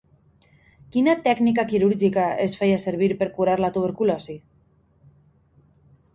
Quina 0.95 1.13
tècnica 1.27 1.65
quirúrgica 1.73 2.23
es 2.47 2.57
feia 2.63 2.81
servir 2.85 3.11
per 3.21 3.29
curar 3.37 3.59
la 3.67 3.71
tuberculosi? 3.77 4.39